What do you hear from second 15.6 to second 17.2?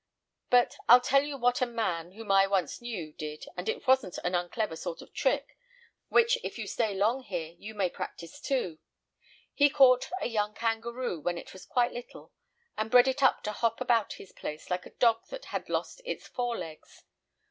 lost its fore legs.